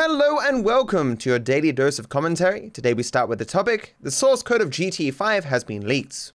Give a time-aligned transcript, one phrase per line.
[0.00, 2.70] Hello and welcome to your daily dose of commentary.
[2.70, 6.32] Today we start with the topic, the source code of GTA 5 has been leaked.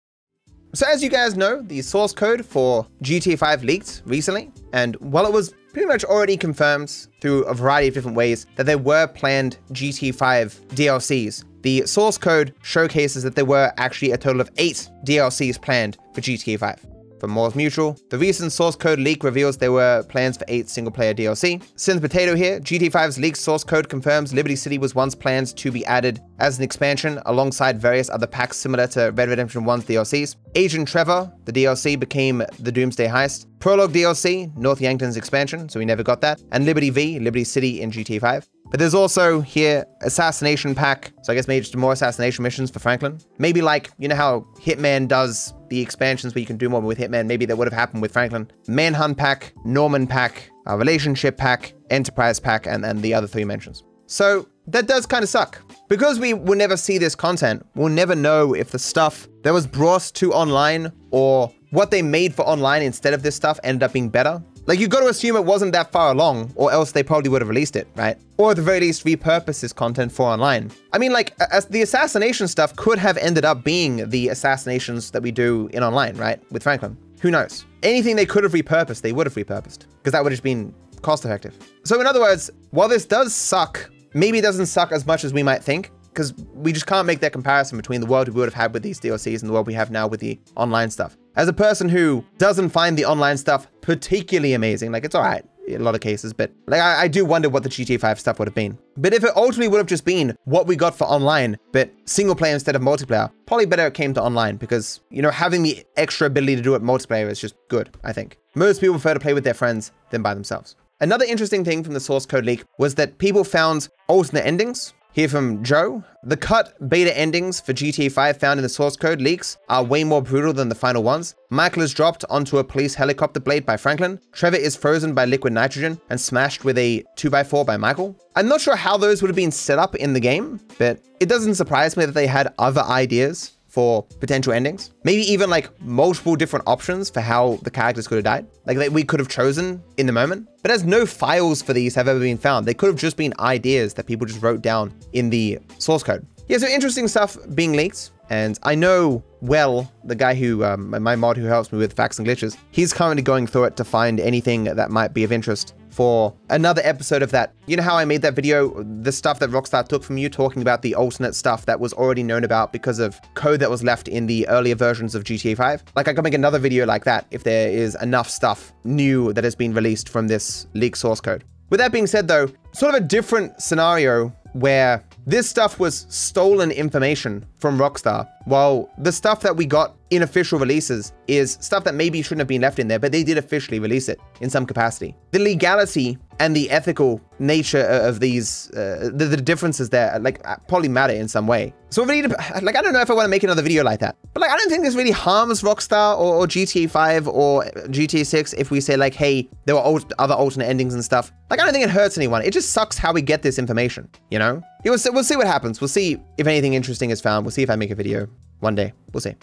[0.74, 5.26] So as you guys know, the source code for GTA 5 leaked recently, and while
[5.26, 9.08] it was pretty much already confirmed through a variety of different ways that there were
[9.08, 14.52] planned GTA 5 DLCs, the source code showcases that there were actually a total of
[14.58, 16.93] 8 DLCs planned for GTA 5
[17.24, 17.98] from Moors Mutual.
[18.10, 21.64] The recent source code leak reveals there were plans for 8 single-player DLC.
[21.78, 25.86] Synth Potato here, GT5's leaked source code confirms Liberty City was once planned to be
[25.86, 30.36] added as an expansion alongside various other packs similar to Red Redemption 1's DLCs.
[30.56, 33.46] Agent Trevor, the DLC, became the Doomsday Heist.
[33.60, 36.42] Prologue DLC, North Yankton's expansion, so we never got that.
[36.52, 38.50] And Liberty V, Liberty City in GTA 5.
[38.74, 41.14] But there's also here assassination pack.
[41.22, 43.20] So I guess maybe just more assassination missions for Franklin.
[43.38, 46.98] Maybe like, you know how Hitman does the expansions where you can do more with
[46.98, 47.28] Hitman.
[47.28, 48.50] Maybe that would have happened with Franklin.
[48.68, 53.84] Manhunt pack, Norman pack, uh, relationship pack, enterprise pack, and then the other three mentions.
[54.08, 55.62] So that does kind of suck.
[55.88, 59.68] Because we will never see this content, we'll never know if the stuff that was
[59.68, 63.94] brought to online or what they made for online instead of this stuff ended up
[63.94, 64.42] being better.
[64.66, 67.42] Like, you got to assume it wasn't that far along, or else they probably would
[67.42, 68.18] have released it, right?
[68.38, 70.72] Or at the very least, repurpose this content for online.
[70.94, 75.22] I mean, like, as the assassination stuff could have ended up being the assassinations that
[75.22, 76.40] we do in online, right?
[76.50, 76.98] With Franklin.
[77.20, 77.66] Who knows?
[77.84, 81.26] Anything they could have repurposed, they would have repurposed, because that would have been cost
[81.26, 81.58] effective.
[81.84, 85.34] So, in other words, while this does suck, maybe it doesn't suck as much as
[85.34, 88.46] we might think, because we just can't make that comparison between the world we would
[88.46, 91.18] have had with these DLCs and the world we have now with the online stuff.
[91.36, 95.44] As a person who doesn't find the online stuff particularly amazing, like it's all right
[95.68, 98.20] in a lot of cases, but like I, I, do wonder what the GTA 5
[98.20, 98.78] stuff would have been.
[98.98, 102.36] But if it ultimately would have just been what we got for online, but single
[102.36, 105.84] player instead of multiplayer, probably better it came to online because, you know, having the
[105.96, 108.38] extra ability to do it multiplayer is just good, I think.
[108.56, 110.76] Most people prefer to play with their friends than by themselves.
[111.00, 115.30] Another interesting thing from the source code leak was that people found alternate endings here
[115.30, 116.04] from Joe.
[116.24, 120.04] The cut beta endings for GTA 5 found in the source code leaks are way
[120.04, 121.36] more brutal than the final ones.
[121.50, 124.20] Michael is dropped onto a police helicopter blade by Franklin.
[124.32, 128.16] Trevor is frozen by liquid nitrogen and smashed with a 2x4 by Michael.
[128.36, 131.30] I'm not sure how those would have been set up in the game, but it
[131.30, 134.92] doesn't surprise me that they had other ideas for potential endings.
[135.04, 138.46] Maybe even like multiple different options for how the characters could have died.
[138.68, 140.48] Like that we could have chosen in the moment.
[140.62, 143.34] But as no files for these have ever been found, they could have just been
[143.40, 146.24] ideas that people just wrote down in the source code.
[146.48, 148.12] Yeah, so interesting stuff being leaked.
[148.30, 152.20] And I know well the guy who, um, my mod who helps me with facts
[152.20, 155.76] and glitches, he's currently going through it to find anything that might be of interest
[155.94, 157.54] for another episode of that.
[157.68, 160.62] You know how I made that video, the stuff that Rockstar took from you, talking
[160.62, 164.08] about the alternate stuff that was already known about because of code that was left
[164.08, 165.84] in the earlier versions of GTA 5?
[165.96, 169.44] Like, I could make another video like that if there is enough stuff new that
[169.44, 171.44] has been released from this leak source code.
[171.70, 176.72] With that being said, though, sort of a different scenario where this stuff was stolen
[176.72, 181.96] information from Rockstar, while the stuff that we got in official releases is stuff that
[181.96, 184.66] maybe shouldn't have been left in there, but they did officially release it in some
[184.66, 185.16] capacity.
[185.32, 190.58] The legality and the ethical nature of these, uh, the, the, differences there, like uh,
[190.68, 191.74] probably matter in some way.
[191.90, 193.84] So we need to, like, I don't know if I want to make another video
[193.84, 197.28] like that, but like, I don't think this really harms Rockstar or, or GTA 5
[197.28, 201.32] or GTA 6 if we say like, hey, there were other alternate endings and stuff.
[201.50, 202.44] Like, I don't think it hurts anyone.
[202.44, 204.62] It just sucks how we get this information, you know?
[204.84, 205.80] We'll, see, we'll see what happens.
[205.80, 207.46] We'll see if anything interesting is found.
[207.46, 208.28] We'll see if I make a video
[208.60, 208.94] one day.
[209.14, 209.36] We'll see.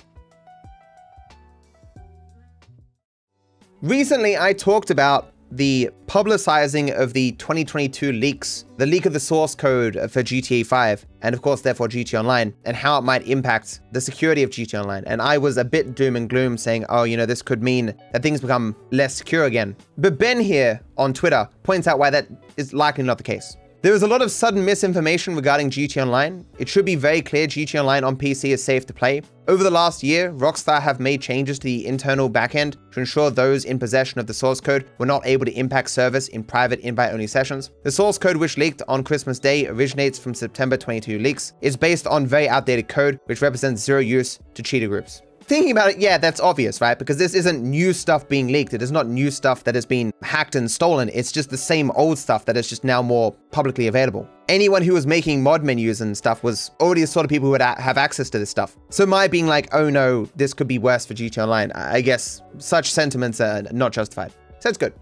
[3.82, 9.54] Recently, I talked about the publicizing of the 2022 leaks, the leak of the source
[9.54, 13.80] code for GTA 5, and of course, therefore GTA Online, and how it might impact
[13.92, 15.02] the security of GTA Online.
[15.06, 17.94] And I was a bit doom and gloom saying, oh, you know, this could mean
[18.12, 19.76] that things become less secure again.
[19.98, 23.56] But Ben here on Twitter points out why that is likely not the case.
[23.82, 26.44] There is a lot of sudden misinformation regarding GT Online.
[26.58, 29.22] It should be very clear GT Online on PC is safe to play.
[29.48, 33.64] Over the last year, Rockstar have made changes to the internal backend to ensure those
[33.64, 37.26] in possession of the source code were not able to impact service in private invite-only
[37.26, 37.70] sessions.
[37.82, 41.54] The source code which leaked on Christmas Day originates from September 22 leaks.
[41.62, 45.90] It's based on very outdated code which represents zero use to cheater groups thinking about
[45.90, 46.96] it, yeah, that's obvious, right?
[46.96, 48.72] Because this isn't new stuff being leaked.
[48.72, 51.10] It is not new stuff that has been hacked and stolen.
[51.12, 54.28] It's just the same old stuff that is just now more publicly available.
[54.48, 57.50] Anyone who was making mod menus and stuff was already the sort of people who
[57.50, 58.78] would have access to this stuff.
[58.90, 62.42] So my being like, oh no, this could be worse for GT Online, I guess
[62.58, 64.32] such sentiments are not justified.
[64.60, 64.94] So it's good.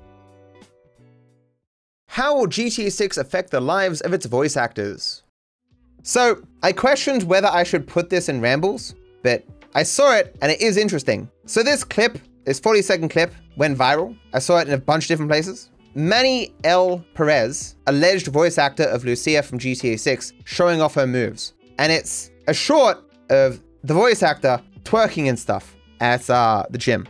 [2.07, 5.25] How will GTA 6 affect the lives of its voice actors?
[6.03, 9.45] So, I questioned whether I should put this in Rambles, but
[9.79, 11.31] I saw it and it is interesting.
[11.47, 14.19] So this clip, this 40 second clip, went viral.
[14.35, 15.71] I saw it in a bunch of different places.
[15.95, 17.05] Manni L.
[17.15, 21.53] Perez, alleged voice actor of Lucia from GTA 6, showing off her moves.
[21.79, 22.99] And it's a short
[23.31, 27.07] of the voice actor twerking and stuff at uh, the gym.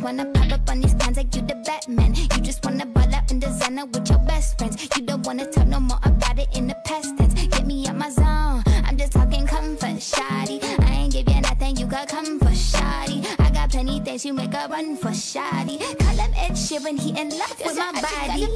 [0.00, 2.14] Just wanna pop up on these cans like you the Batman.
[2.14, 4.88] You just wanna ball out in designer with your best friends.
[4.96, 7.34] You don't wanna talk no more about it in the past tense.
[7.34, 8.62] Get me out my zone.
[8.86, 10.60] I'm just talking comfort, shoddy.
[10.62, 13.22] I ain't give you nothing, you got come for shoddy.
[13.38, 15.76] I got plenty things you make a run for shoddy.
[15.76, 18.48] Call him Ed Sheeran, he in love with my body.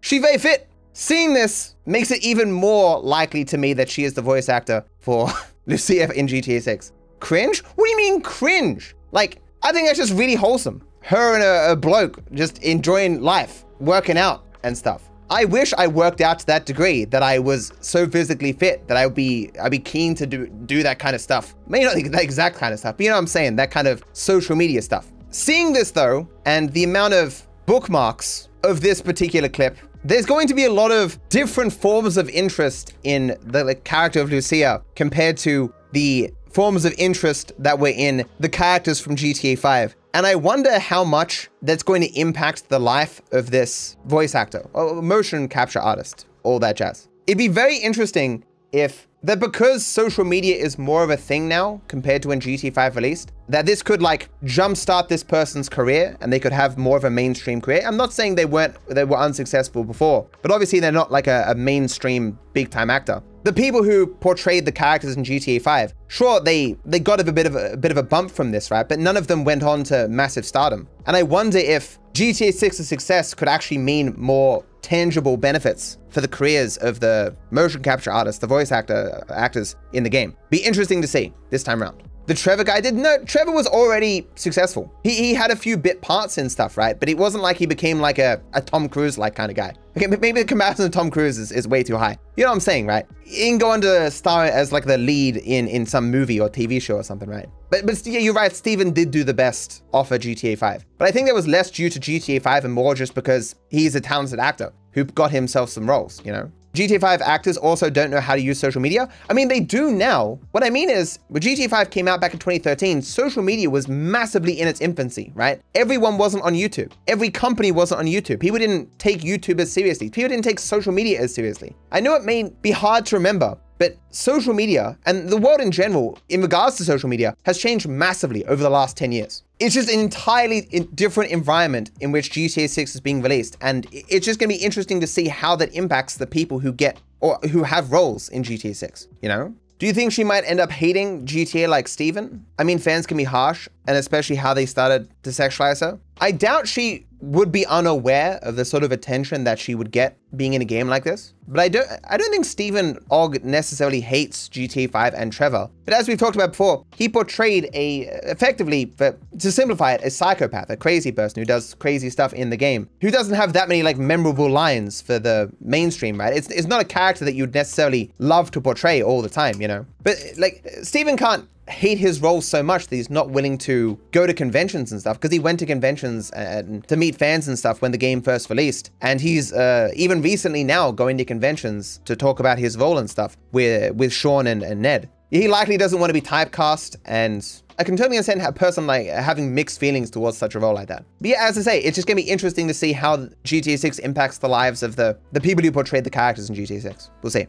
[0.00, 0.68] She very fit.
[0.92, 4.84] Seeing this makes it even more likely to me that she is the voice actor
[4.98, 5.28] for
[5.66, 6.92] Lucia in GTA 6.
[7.20, 7.60] Cringe?
[7.76, 8.96] What do you mean cringe?
[9.12, 10.80] Like, I think that's just really wholesome.
[11.02, 15.10] Her and a, a bloke just enjoying life, working out and stuff.
[15.28, 18.96] I wish I worked out to that degree that I was so physically fit that
[18.96, 21.54] I would be I'd be keen to do do that kind of stuff.
[21.66, 23.86] Maybe not the exact kind of stuff, but you know what I'm saying, that kind
[23.86, 25.12] of social media stuff.
[25.28, 30.54] Seeing this though, and the amount of bookmarks of this particular clip, there's going to
[30.54, 35.74] be a lot of different forms of interest in the character of Lucia compared to
[35.92, 39.94] the forms of interest that were in the characters from GTA 5.
[40.14, 44.66] And I wonder how much that's going to impact the life of this voice actor,
[44.72, 47.08] or motion capture artist, all that jazz.
[47.26, 51.80] It'd be very interesting if that because social media is more of a thing now
[51.88, 56.32] compared to when GTA 5 released, that this could like jumpstart this person's career and
[56.32, 57.82] they could have more of a mainstream career.
[57.84, 61.44] I'm not saying they weren't they were unsuccessful before, but obviously they're not like a,
[61.48, 63.22] a mainstream big time actor.
[63.48, 67.46] The people who portrayed the characters in GTA 5, sure they they got a bit
[67.46, 68.86] of a, a bit of a bump from this, right?
[68.86, 70.86] But none of them went on to massive stardom.
[71.06, 76.28] And I wonder if GTA 6's success could actually mean more tangible benefits for the
[76.28, 80.36] careers of the motion capture artists, the voice actor actors in the game.
[80.50, 82.02] Be interesting to see this time around.
[82.28, 84.92] The Trevor guy did no, Trevor was already successful.
[85.02, 87.00] He, he had a few bit parts and stuff, right?
[87.00, 89.72] But it wasn't like he became like a, a Tom Cruise like kind of guy.
[89.96, 92.18] Okay, maybe the comparison to Tom Cruise is, is way too high.
[92.36, 93.06] You know what I'm saying, right?
[93.24, 96.50] He can go on to star as like the lead in, in some movie or
[96.50, 97.48] TV show or something, right?
[97.70, 100.84] But but yeah, you're right, Steven did do the best off of GTA 5.
[100.98, 103.94] But I think that was less due to GTA 5 and more just because he's
[103.94, 106.52] a talented actor who got himself some roles, you know?
[106.74, 109.08] GTA 5 actors also don't know how to use social media.
[109.28, 110.38] I mean, they do now.
[110.52, 113.88] What I mean is, when GTA 5 came out back in 2013, social media was
[113.88, 115.60] massively in its infancy, right?
[115.74, 116.92] Everyone wasn't on YouTube.
[117.06, 118.40] Every company wasn't on YouTube.
[118.40, 120.10] People didn't take YouTube as seriously.
[120.10, 121.74] People didn't take social media as seriously.
[121.90, 125.70] I know it may be hard to remember, but social media and the world in
[125.70, 129.44] general, in regards to social media, has changed massively over the last 10 years.
[129.58, 130.62] It's just an entirely
[130.94, 133.56] different environment in which GTA 6 is being released.
[133.60, 136.72] And it's just going to be interesting to see how that impacts the people who
[136.72, 139.54] get or who have roles in GTA 6, you know?
[139.78, 142.44] Do you think she might end up hating GTA like Steven?
[142.58, 146.00] I mean, fans can be harsh, and especially how they started to sexualize her.
[146.20, 150.18] I doubt she would be unaware of the sort of attention that she would get
[150.36, 151.34] being in a game like this.
[151.46, 155.70] But I don't I don't think Steven Ogg necessarily hates GTA 5 and Trevor.
[155.84, 158.92] But as we've talked about before, he portrayed a effectively,
[159.38, 162.88] to simplify it, a psychopath, a crazy person who does crazy stuff in the game,
[163.00, 166.36] who doesn't have that many like memorable lines for the mainstream, right?
[166.36, 169.68] It's, it's not a character that you'd necessarily love to portray all the time, you
[169.68, 169.86] know?
[170.02, 174.26] But like Steven can't hate his role so much that he's not willing to go
[174.26, 177.82] to conventions and stuff because he went to conventions and to meet fans and stuff
[177.82, 182.16] when the game first released and he's uh, even recently now going to conventions to
[182.16, 186.00] talk about his role and stuff with with Shawn and, and Ned he likely doesn't
[186.00, 190.10] want to be typecast and I can totally understand a person like having mixed feelings
[190.10, 191.04] towards such a role like that.
[191.20, 194.00] But yeah, as I say, it's just gonna be interesting to see how GTA 6
[194.00, 197.10] impacts the lives of the, the people who portrayed the characters in GTA 6.
[197.22, 197.46] We'll see.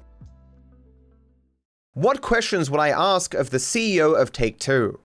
[2.00, 5.02] What questions would I ask of the CEO of Take-Two?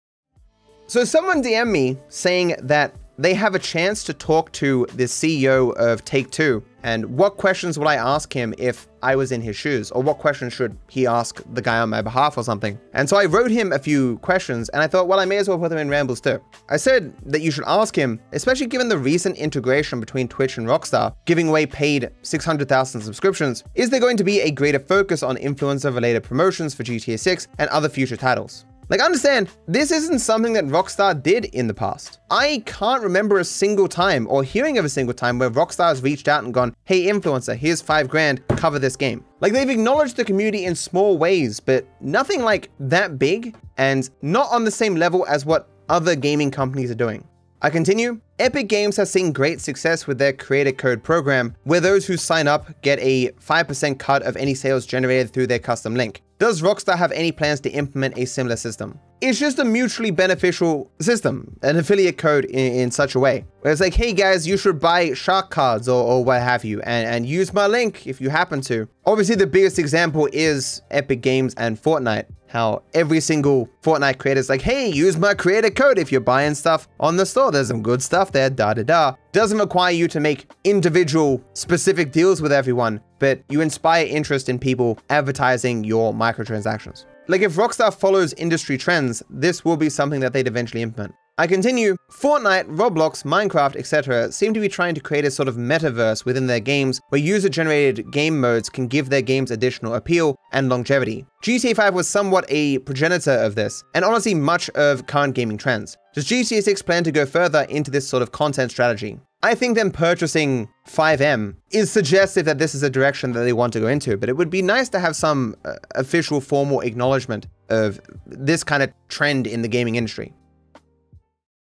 [0.86, 5.74] So someone DM'd me saying that they have a chance to talk to the CEO
[5.74, 9.90] of Take-Two and what questions would I ask him if I was in his shoes
[9.90, 12.78] or what questions should he ask the guy on my behalf or something.
[12.92, 15.48] And so I wrote him a few questions and I thought, well, I may as
[15.48, 16.42] well put them in rambles too.
[16.68, 20.66] I said that you should ask him, especially given the recent integration between Twitch and
[20.66, 25.36] Rockstar, giving away paid 600,000 subscriptions, is there going to be a greater focus on
[25.36, 28.66] influencer related promotions for GTA 6 and other future titles?
[28.88, 32.18] Like, understand, this isn't something that Rockstar did in the past.
[32.30, 36.02] I can't remember a single time or hearing of a single time where Rockstar has
[36.02, 39.24] reached out and gone, hey, influencer, here's five grand, cover this game.
[39.40, 44.50] Like, they've acknowledged the community in small ways, but nothing like that big and not
[44.50, 47.26] on the same level as what other gaming companies are doing.
[47.62, 48.20] I continue.
[48.38, 52.46] Epic Games has seen great success with their Creator Code program, where those who sign
[52.46, 56.20] up get a 5% cut of any sales generated through their custom link.
[56.38, 58.98] Does Rockstar have any plans to implement a similar system?
[59.26, 63.46] It's just a mutually beneficial system, an affiliate code in, in such a way.
[63.62, 66.82] Where it's like, hey guys, you should buy shark cards or, or what have you,
[66.82, 68.86] and, and use my link if you happen to.
[69.06, 74.48] Obviously, the biggest example is Epic Games and Fortnite how every single Fortnite creator is
[74.48, 77.50] like, hey, use my creator code if you're buying stuff on the store.
[77.50, 79.14] There's some good stuff there, da da da.
[79.32, 84.60] Doesn't require you to make individual specific deals with everyone, but you inspire interest in
[84.60, 87.06] people advertising your microtransactions.
[87.26, 91.14] Like if Rockstar follows industry trends, this will be something that they'd eventually implement.
[91.36, 91.96] I continue.
[92.12, 94.30] Fortnite, Roblox, Minecraft, etc.
[94.30, 98.12] seem to be trying to create a sort of metaverse within their games where user-generated
[98.12, 101.26] game modes can give their games additional appeal and longevity.
[101.42, 105.96] GTA 5 was somewhat a progenitor of this, and honestly much of current gaming trends.
[106.14, 109.18] Does GTA 6 plan to go further into this sort of content strategy?
[109.44, 113.74] I think them purchasing 5M is suggestive that this is a direction that they want
[113.74, 117.46] to go into, but it would be nice to have some uh, official formal acknowledgement
[117.68, 120.32] of this kind of trend in the gaming industry.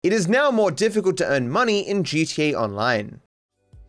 [0.04, 3.22] It is now more difficult to earn money in GTA Online.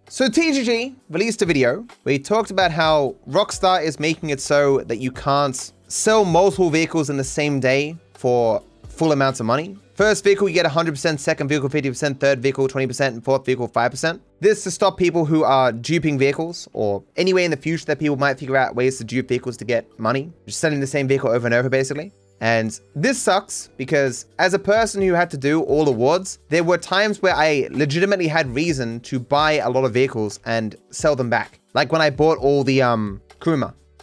[0.08, 4.82] So TGG released a video where he talked about how Rockstar is making it so
[4.82, 9.76] that you can't sell multiple vehicles in the same day for full amounts of money.
[9.94, 14.20] First vehicle, you get 100%, second vehicle, 50%, third vehicle, 20%, and fourth vehicle, 5%.
[14.40, 17.98] This to stop people who are duping vehicles, or any way in the future that
[17.98, 20.32] people might figure out ways to dupe vehicles to get money.
[20.46, 22.10] Just selling the same vehicle over and over, basically.
[22.40, 26.76] And this sucks because as a person who had to do all awards, there were
[26.78, 31.30] times where I legitimately had reason to buy a lot of vehicles and sell them
[31.30, 31.60] back.
[31.74, 33.20] Like when I bought all the um.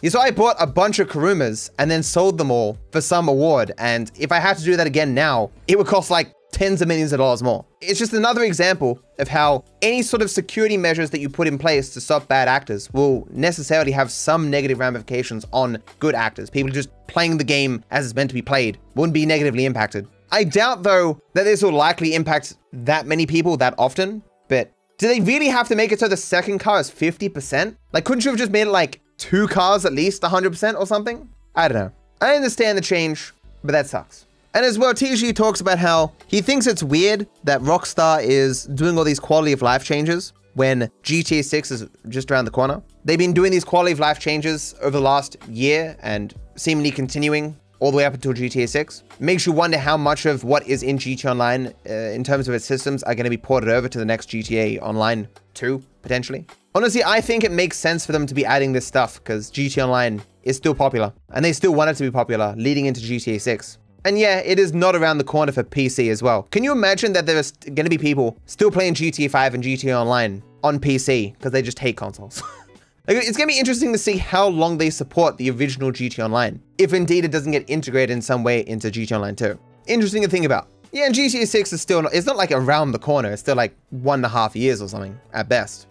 [0.08, 3.72] So I bought a bunch of Karumas and then sold them all for some award.
[3.76, 6.88] And if I had to do that again now, it would cost like tens of
[6.88, 7.64] millions of dollars more.
[7.80, 11.58] It's just another example of how any sort of security measures that you put in
[11.58, 16.48] place to stop bad actors will necessarily have some negative ramifications on good actors.
[16.48, 20.08] People just playing the game as it's meant to be played wouldn't be negatively impacted.
[20.32, 25.08] I doubt, though, that this will likely impact that many people that often, but do
[25.08, 27.76] they really have to make it so the second car is 50%?
[27.92, 31.28] Like, couldn't you have just made it like two cars at least 100% or something?
[31.54, 31.92] I don't know.
[32.20, 34.26] I understand the change, but that sucks.
[34.54, 38.98] And as well, TG talks about how he thinks it's weird that Rockstar is doing
[38.98, 42.82] all these quality of life changes when GTA 6 is just around the corner.
[43.04, 47.56] They've been doing these quality of life changes over the last year and seemingly continuing
[47.78, 49.04] all the way up until GTA 6.
[49.20, 52.54] Makes you wonder how much of what is in GTA Online uh, in terms of
[52.54, 56.46] its systems are going to be ported over to the next GTA Online 2, potentially.
[56.72, 59.84] Honestly, I think it makes sense for them to be adding this stuff because GTA
[59.84, 63.40] Online is still popular and they still want it to be popular leading into GTA
[63.40, 63.78] 6.
[64.04, 66.44] And yeah, it is not around the corner for PC as well.
[66.44, 70.00] Can you imagine that there's going to be people still playing GTA 5 and GTA
[70.00, 72.40] Online on PC because they just hate consoles?
[73.08, 76.24] like, it's going to be interesting to see how long they support the original GTA
[76.24, 79.58] Online, if indeed it doesn't get integrated in some way into GTA Online 2.
[79.88, 80.68] Interesting to think about.
[80.92, 83.56] Yeah, and GTA 6 is still, not, it's not like around the corner, it's still
[83.56, 85.88] like one and a half years or something, at best.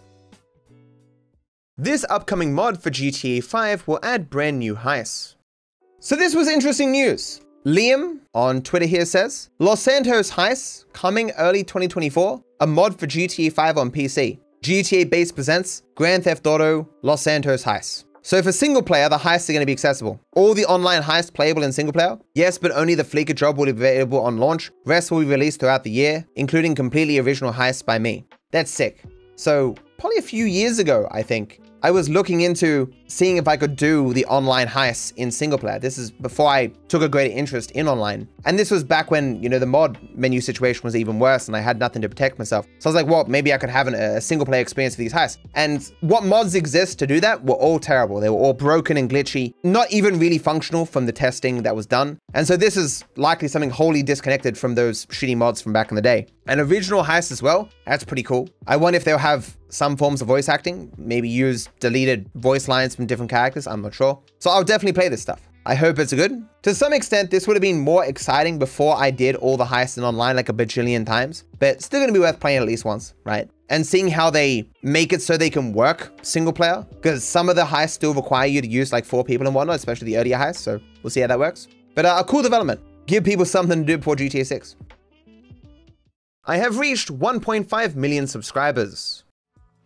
[1.81, 5.35] This upcoming mod for GTA 5 will add brand new heists.
[6.01, 7.39] So this was interesting news.
[7.65, 13.53] Liam on Twitter here says, Los Santos heists coming early 2024, a mod for GTA
[13.53, 14.39] 5 on PC.
[14.61, 18.03] GTA Base presents Grand Theft Auto Los Santos Heist.
[18.23, 20.19] So for single player, the heists are going to be accessible.
[20.35, 22.19] All the online heists playable in single player?
[22.35, 24.69] Yes, but only the Fleeca job will be available on launch.
[24.83, 28.25] Rest will be released throughout the year, including completely original heists by me.
[28.51, 29.01] That's sick.
[29.37, 33.55] So probably a few years ago, I think, I was looking into seeing if I
[33.55, 35.79] could do the online heists in single player.
[35.79, 38.27] This is before I took a greater interest in online.
[38.43, 41.55] And this was back when, you know, the mod menu situation was even worse and
[41.55, 42.65] I had nothing to protect myself.
[42.79, 45.01] So I was like, well, maybe I could have an, a single player experience for
[45.01, 45.37] these heists.
[45.55, 48.19] And what mods exist to do that were all terrible.
[48.19, 51.85] They were all broken and glitchy, not even really functional from the testing that was
[51.85, 52.19] done.
[52.33, 55.95] And so this is likely something wholly disconnected from those shitty mods from back in
[55.95, 56.27] the day.
[56.49, 58.49] An original heist as well, that's pretty cool.
[58.65, 62.95] I wonder if they'll have some forms of voice acting, maybe use deleted voice lines
[62.95, 64.19] from different characters, I'm not sure.
[64.39, 65.47] So I'll definitely play this stuff.
[65.67, 66.43] I hope it's good.
[66.63, 69.99] To some extent, this would have been more exciting before I did all the heists
[69.99, 73.13] in online like a bajillion times, but still gonna be worth playing at least once,
[73.25, 73.47] right?
[73.69, 77.57] And seeing how they make it so they can work single player, because some of
[77.57, 80.39] the heists still require you to use like four people and whatnot, especially the earlier
[80.39, 81.67] heists, so we'll see how that works.
[81.93, 82.79] But uh, a cool development.
[83.05, 84.75] give people something to do before GTA 6.
[86.49, 89.23] I have reached 1.5 million subscribers.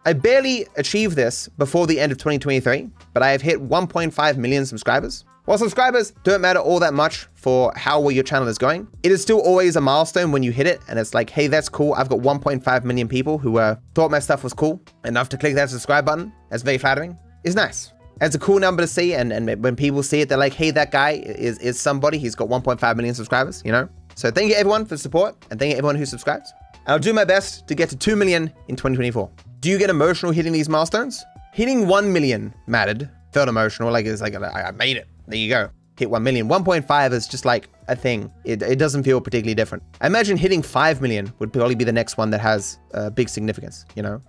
[0.05, 4.65] I barely achieved this before the end of 2023, but I have hit 1.5 million
[4.65, 5.25] subscribers.
[5.43, 9.11] While subscribers don't matter all that much for how well your channel is going, it
[9.11, 11.95] is still always a milestone when you hit it and it's like, hey, that's cool.
[11.95, 15.55] I've got 1.5 million people who uh, thought my stuff was cool enough to click
[15.55, 16.31] that subscribe button.
[16.49, 17.17] That's very flattering.
[17.43, 17.91] It's nice.
[18.21, 20.71] It's a cool number to see, and, and when people see it, they're like, hey,
[20.71, 22.17] that guy is, is somebody.
[22.19, 23.89] He's got 1.5 million subscribers, you know?
[24.15, 26.47] So thank you everyone for support, and thank you everyone who subscribed.
[26.85, 29.29] I'll do my best to get to 2 million in 2024.
[29.61, 31.23] Do you get emotional hitting these milestones?
[31.53, 35.07] Hitting 1 million mattered, felt emotional, like it's like, I made it.
[35.27, 35.69] There you go.
[35.97, 36.49] Hit 1 million.
[36.49, 38.31] 1.5 is just like a thing.
[38.43, 39.83] It, it doesn't feel particularly different.
[40.01, 43.29] I imagine hitting 5 million would probably be the next one that has uh, big
[43.29, 44.21] significance, you know?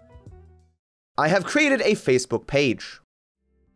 [1.17, 3.01] I have created a Facebook page.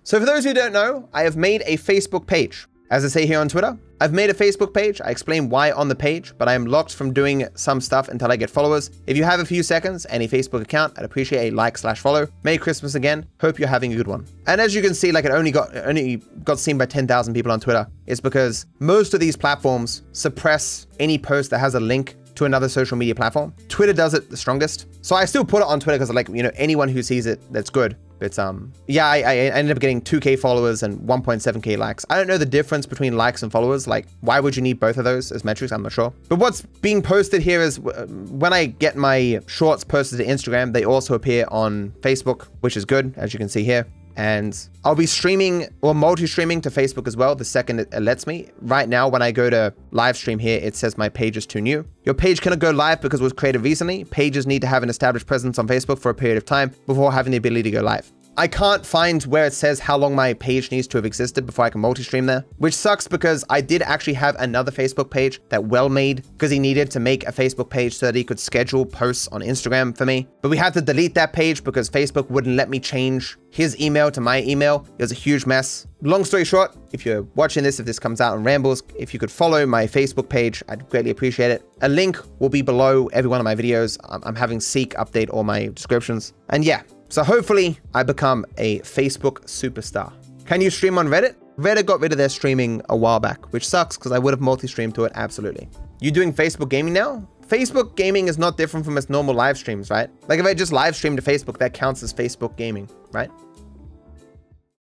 [0.05, 2.67] So for those who don't know, I have made a Facebook page.
[2.91, 5.01] As I say here on Twitter, I've made a Facebook page.
[5.01, 8.31] I explain why on the page, but I am locked from doing some stuff until
[8.31, 8.93] I get followers.
[9.09, 12.01] If you have a few seconds and a Facebook account, I'd appreciate a like slash
[12.01, 12.29] follow.
[12.45, 13.27] Merry Christmas again.
[13.41, 14.25] Hope you're having a good one.
[14.47, 17.51] And as you can see, like it only got only got seen by 10,000 people
[17.51, 17.89] on Twitter.
[18.07, 22.69] It's because most of these platforms suppress any post that has a link to another
[22.69, 23.53] social media platform.
[23.69, 24.87] Twitter does it the strongest.
[25.05, 27.41] So I still put it on Twitter because like, you know, anyone who sees it,
[27.53, 27.97] that's good.
[28.19, 32.05] But um, yeah, I, I, ended up getting 2k followers and 1.7k likes.
[32.11, 33.87] I don't know the difference between likes and followers.
[33.87, 35.73] Like, why would you need both of those as metrics?
[35.73, 36.13] I'm not sure.
[36.29, 40.85] But what's being posted here is when I get my shorts posted to Instagram, they
[40.85, 43.87] also appear on Facebook, which is good, as you can see here
[44.19, 48.49] and I'll be streaming or multi-streaming to Facebook as well the second it lets me.
[48.63, 51.61] Right now, when I go to live stream here, it says my page is too
[51.61, 51.87] new.
[52.03, 54.05] Your page cannot go live because it was created recently.
[54.05, 57.13] Pages need to have an established presence on Facebook for a period of time before
[57.13, 58.13] having the ability to go live.
[58.39, 61.65] I can't find where it says how long my page needs to have existed before
[61.65, 65.65] I can multi-stream there, which sucks because I did actually have another Facebook page that
[65.65, 68.87] well made because he needed to make a Facebook page so that he could schedule
[68.87, 70.29] posts on Instagram for me.
[70.41, 74.09] But we had to delete that page because Facebook wouldn't let me change his email
[74.13, 74.87] to my email.
[74.99, 75.89] It was a huge mess.
[76.03, 79.19] Long story short, if you're watching this, if this comes out on Rambles, if you
[79.19, 81.69] could follow my Facebook page, I'd greatly appreciate it.
[81.81, 83.99] A link will be below every one of my videos.
[84.05, 86.35] I'm having Seek update all my descriptions.
[86.51, 90.13] And yeah, so hopefully I become a Facebook superstar.
[90.47, 91.37] Can you stream on Reddit?
[91.59, 94.41] Reddit got rid of their streaming a while back, which sucks because I would have
[94.41, 95.69] multi-streamed to it, absolutely.
[96.01, 97.27] You doing Facebook gaming now?
[97.49, 100.09] Facebook gaming is not different from its normal live streams, right?
[100.29, 103.31] Like if I just live stream to Facebook, that counts as Facebook gaming, right?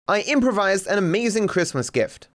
[0.09, 2.29] I improvised an amazing Christmas gift.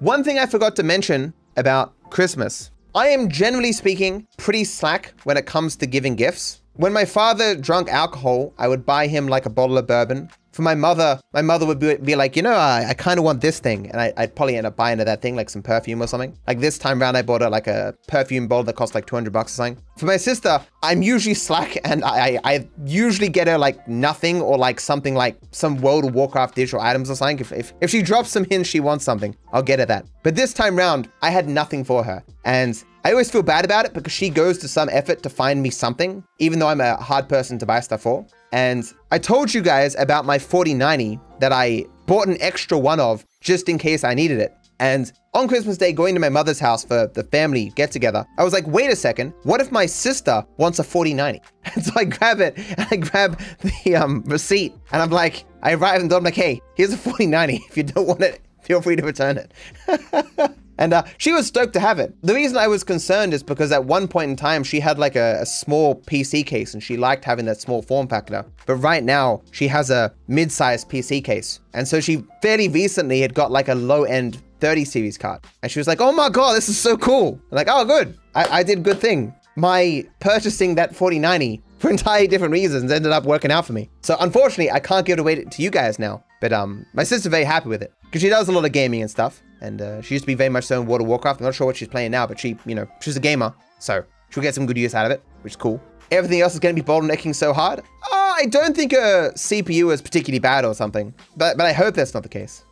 [0.00, 2.70] One thing I forgot to mention about Christmas.
[2.94, 6.62] I am generally speaking pretty slack when it comes to giving gifts.
[6.78, 10.30] When my father drank alcohol, I would buy him like a bottle of bourbon.
[10.58, 13.24] For my mother, my mother would be, be like, you know, I, I kind of
[13.24, 13.88] want this thing.
[13.92, 16.36] And I, would probably end up buying her that thing, like some perfume or something.
[16.48, 19.32] Like this time round, I bought her like a perfume bottle that cost like 200
[19.32, 19.84] bucks or something.
[19.98, 24.42] For my sister, I'm usually slack and I, I, I usually get her like nothing
[24.42, 27.38] or like something like some World of Warcraft digital items or something.
[27.38, 30.06] If, if, if she drops some hints she wants something, I'll get her that.
[30.24, 32.20] But this time round, I had nothing for her.
[32.44, 35.62] And I always feel bad about it because she goes to some effort to find
[35.62, 38.26] me something, even though I'm a hard person to buy stuff for.
[38.52, 43.24] And I told you guys about my 4090 that I bought an extra one of
[43.40, 44.54] just in case I needed it.
[44.80, 48.44] And on Christmas Day, going to my mother's house for the family get together, I
[48.44, 51.40] was like, wait a second, what if my sister wants a 4090?
[51.74, 55.74] And so I grab it and I grab the um, receipt and I'm like, I
[55.74, 57.62] arrive and I'm like, hey, here's a 4090.
[57.68, 59.52] If you don't want it, feel free to return it.
[60.78, 62.14] And uh, she was stoked to have it.
[62.22, 65.16] The reason I was concerned is because at one point in time, she had like
[65.16, 68.44] a, a, small PC case and she liked having that small form factor.
[68.66, 71.60] But right now, she has a mid-sized PC case.
[71.74, 75.40] And so she fairly recently had got like a low-end 30 series card.
[75.62, 77.40] And she was like, oh my God, this is so cool.
[77.50, 78.16] I'm like, oh, good.
[78.34, 79.34] I, I did good thing.
[79.58, 83.90] My purchasing that 4090 for entirely different reasons ended up working out for me.
[84.02, 86.22] So unfortunately, I can't give it away to you guys now.
[86.40, 89.02] But um, my sister's very happy with it because she does a lot of gaming
[89.02, 89.42] and stuff.
[89.60, 91.40] And uh, she used to be very much so in World of Warcraft.
[91.40, 93.52] I'm not sure what she's playing now, but she, you know, she's a gamer.
[93.80, 95.82] So she'll get some good use out of it, which is cool.
[96.12, 97.82] Everything else is going to be bottlenecking so hard.
[98.12, 101.96] Oh, I don't think a CPU is particularly bad or something, but, but I hope
[101.96, 102.64] that's not the case.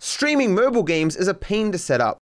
[0.00, 2.18] Streaming mobile games is a pain to set up.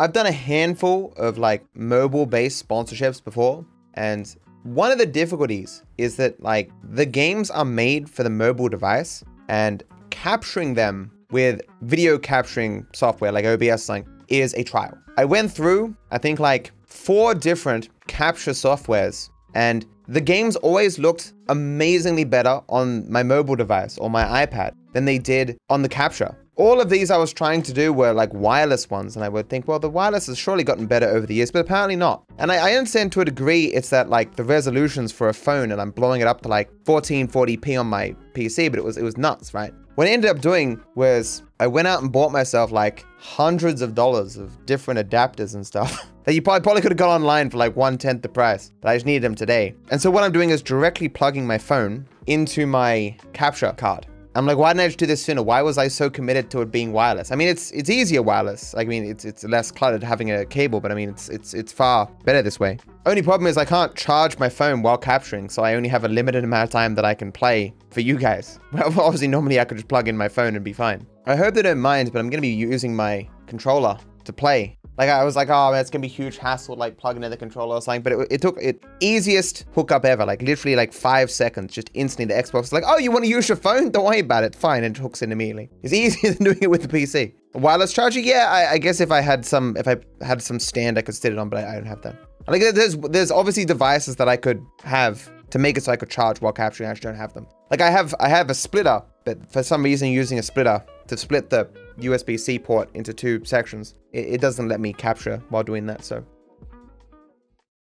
[0.00, 5.82] I've done a handful of like mobile based sponsorships before, and one of the difficulties
[5.98, 11.60] is that like the games are made for the mobile device and capturing them with
[11.82, 14.96] video capturing software like OBS like, is a trial.
[15.18, 21.34] I went through, I think like four different capture softwares and the games always looked
[21.50, 26.34] amazingly better on my mobile device or my iPad than they did on the capture.
[26.60, 29.48] All of these I was trying to do were like wireless ones, and I would
[29.48, 32.22] think, well, the wireless has surely gotten better over the years, but apparently not.
[32.36, 35.72] And I, I understand to a degree it's that like the resolutions for a phone,
[35.72, 39.02] and I'm blowing it up to like 1440p on my PC, but it was it
[39.02, 39.72] was nuts, right?
[39.94, 43.94] What I ended up doing was I went out and bought myself like hundreds of
[43.94, 47.56] dollars of different adapters and stuff that you probably, probably could have got online for
[47.56, 49.74] like one tenth the price, but I just needed them today.
[49.90, 54.06] And so what I'm doing is directly plugging my phone into my capture card.
[54.40, 55.42] I'm like, why didn't I just do this sooner?
[55.42, 57.30] Why was I so committed to it being wireless?
[57.30, 58.74] I mean, it's it's easier wireless.
[58.74, 61.74] I mean, it's it's less cluttered having a cable, but I mean, it's it's it's
[61.74, 62.78] far better this way.
[63.04, 66.08] Only problem is I can't charge my phone while capturing, so I only have a
[66.08, 68.58] limited amount of time that I can play for you guys.
[68.72, 71.06] Well, obviously, normally I could just plug in my phone and be fine.
[71.26, 75.08] I hope they don't mind, but I'm gonna be using my controller to play like
[75.08, 77.76] I was like, oh, man, it's gonna be huge hassle, like plugging in the controller
[77.76, 78.02] or something.
[78.02, 82.34] But it, it took it easiest hookup ever, like literally like five seconds, just instantly
[82.34, 83.88] the Xbox is like, oh, you want to use your phone?
[83.90, 84.54] Don't worry about it.
[84.54, 85.70] Fine, and it hooks in immediately.
[85.82, 87.32] It's easier than doing it with the PC.
[87.54, 90.98] Wireless charger, yeah, I, I, guess if I had some, if I had some stand,
[90.98, 92.16] I could sit it on, but I, I don't have that.
[92.46, 96.10] Like there's there's obviously devices that I could have to make it so I could
[96.10, 96.90] charge while capturing.
[96.90, 97.46] I just don't have them.
[97.70, 101.16] Like I have I have a splitter, but for some reason using a splitter to
[101.16, 101.70] split the
[102.02, 103.94] USB-C port into two sections.
[104.12, 106.24] It, it doesn't let me capture while doing that, so.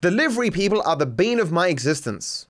[0.01, 2.47] Delivery people are the bane of my existence.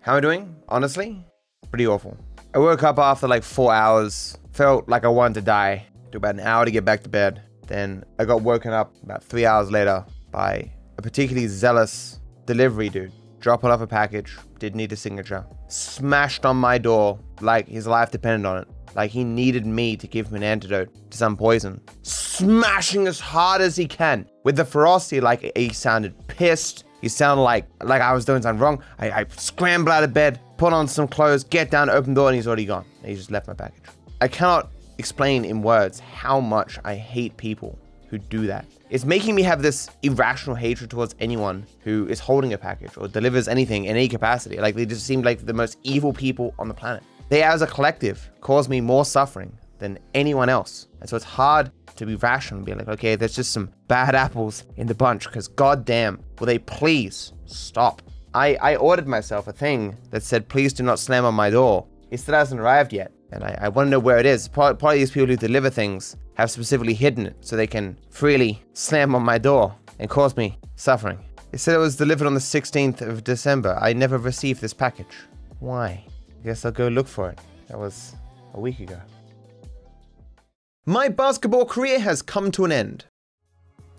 [0.00, 0.56] How am I doing?
[0.68, 1.24] Honestly,
[1.70, 2.16] pretty awful.
[2.54, 5.86] I woke up after like four hours, felt like I wanted to die.
[6.12, 7.42] Took about an hour to get back to bed.
[7.66, 13.12] Then I got woken up about three hours later by a particularly zealous delivery dude.
[13.40, 15.44] Dropping off a package, didn't need a signature.
[15.68, 18.68] Smashed on my door like his life depended on it.
[18.94, 21.80] Like he needed me to give him an antidote to some poison.
[22.02, 26.84] Smashing as hard as he can with the ferocity, like he sounded pissed.
[27.00, 28.82] He sounded like like I was doing something wrong.
[28.98, 32.28] I, I scramble out of bed, put on some clothes, get down, open the door,
[32.28, 32.84] and he's already gone.
[33.04, 33.82] He just left my package.
[34.20, 37.78] I cannot explain in words how much I hate people
[38.08, 38.64] who do that.
[38.90, 43.08] It's making me have this irrational hatred towards anyone who is holding a package or
[43.08, 44.58] delivers anything in any capacity.
[44.58, 47.02] Like they just seem like the most evil people on the planet.
[47.28, 50.88] They, as a collective, cause me more suffering than anyone else.
[51.00, 54.14] And so it's hard to be rational and be like, okay, there's just some bad
[54.24, 58.02] apples in the bunch because goddamn, will they please stop?
[58.34, 61.86] I, I ordered myself a thing that said, please do not slam on my door.
[62.10, 63.12] It still hasn't arrived yet.
[63.32, 64.48] And I, I want to know where it is.
[64.48, 68.62] Probably, probably these people who deliver things have specifically hidden it so they can freely
[68.72, 71.18] slam on my door and cause me suffering.
[71.52, 73.78] It said it was delivered on the 16th of December.
[73.80, 75.16] I never received this package.
[75.60, 76.04] Why?
[76.44, 77.38] Guess I'll go look for it.
[77.68, 78.14] That was
[78.52, 79.00] a week ago.
[80.86, 83.06] My basketball career has come to an end.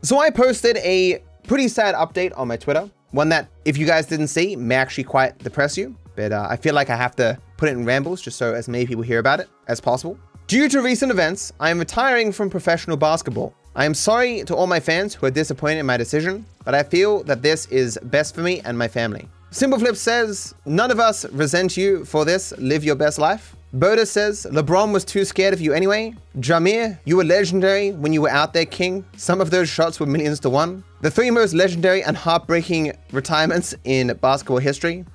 [0.03, 2.89] So I posted a pretty sad update on my Twitter.
[3.11, 5.95] One that, if you guys didn't see, may actually quite depress you.
[6.15, 8.69] But uh, I feel like I have to put it in rambles just so as
[8.69, 10.17] many people hear about it as possible.
[10.47, 13.55] Due to recent events, I am retiring from professional basketball.
[13.75, 16.83] I am sorry to all my fans who are disappointed in my decision, but I
[16.83, 19.27] feel that this is best for me and my family.
[19.55, 22.51] Simpleflip says, none of us resent you for this.
[22.57, 23.55] Live your best life.
[23.73, 26.13] Boda says, LeBron was too scared of you anyway.
[26.39, 29.05] Jameer, you were legendary when you were out there, King.
[29.15, 30.83] Some of those shots were millions to one.
[30.99, 35.05] The three most legendary and heartbreaking retirements in basketball history.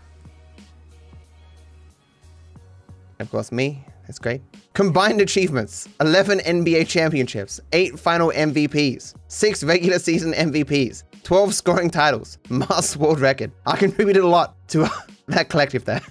[3.19, 3.85] Of course, me.
[4.07, 4.41] That's great.
[4.73, 12.39] Combined achievements 11 NBA championships, 8 final MVPs, 6 regular season MVPs, 12 scoring titles,
[12.49, 13.53] mass world record.
[13.67, 14.89] I contributed a lot to
[15.29, 16.03] that collective there.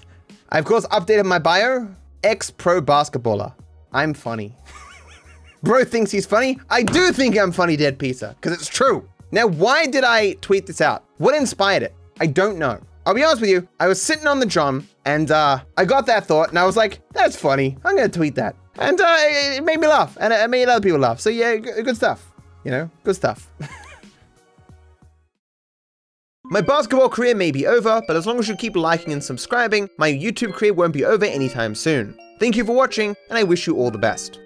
[0.49, 1.87] I, of course, updated my bio.
[2.23, 3.53] Ex-pro basketballer.
[3.93, 4.55] I'm funny.
[5.63, 6.59] Bro thinks he's funny.
[6.69, 9.07] I do think I'm funny, Dead Pizza, because it's true.
[9.31, 11.03] Now, why did I tweet this out?
[11.17, 11.93] What inspired it?
[12.19, 12.79] I don't know.
[13.05, 13.67] I'll be honest with you.
[13.79, 16.77] I was sitting on the drum and uh, I got that thought and I was
[16.77, 17.77] like, that's funny.
[17.83, 18.55] I'm going to tweet that.
[18.77, 21.19] And uh, it made me laugh and it made other people laugh.
[21.19, 22.31] So yeah, good stuff.
[22.63, 23.49] You know, good stuff.
[26.51, 29.87] My basketball career may be over, but as long as you keep liking and subscribing,
[29.99, 32.17] my YouTube career won't be over anytime soon.
[32.39, 34.39] Thank you for watching, and I wish you all the best.